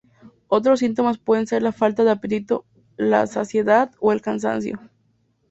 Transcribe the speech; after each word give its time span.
Otros 0.47 0.79
síntomas 0.79 1.19
pueden 1.19 1.45
ser 1.45 1.61
la 1.61 1.71
falta 1.71 2.03
de 2.03 2.09
apetito, 2.09 2.65
la 2.97 3.27
saciedad 3.27 3.91
o 3.99 4.11
el 4.11 4.19
cansancio. 4.23 4.79